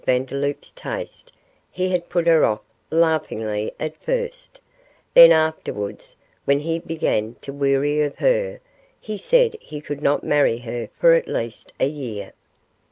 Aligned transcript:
Vandeloup's 0.03 0.71
taste, 0.71 1.31
he 1.69 1.89
had 1.89 2.09
put 2.09 2.25
her 2.25 2.43
off, 2.43 2.61
laughingly 2.89 3.71
at 3.79 3.95
first, 4.01 4.59
then 5.13 5.31
afterwards, 5.31 6.17
when 6.43 6.57
he 6.57 6.79
began 6.79 7.35
to 7.41 7.53
weary 7.53 8.01
of 8.01 8.17
her, 8.17 8.59
he 8.99 9.15
said 9.15 9.55
he 9.59 9.79
could 9.79 10.01
not 10.01 10.23
marry 10.23 10.57
her 10.57 10.89
for 10.99 11.13
at 11.13 11.27
least 11.27 11.71
a 11.79 11.85
year. 11.87 12.33